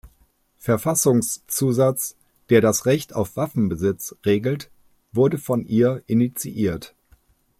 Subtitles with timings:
[0.57, 2.15] Verfassungszusatz,
[2.49, 4.71] der das Recht auf Waffenbesitz regelt,
[5.11, 6.95] wurde von ihr initiiert.